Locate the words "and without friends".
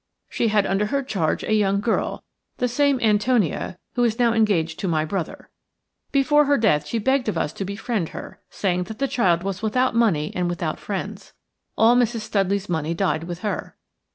10.35-11.33